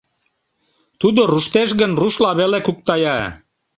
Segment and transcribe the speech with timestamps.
[1.01, 3.17] Тудо руштеш гын, рушла веле куктая.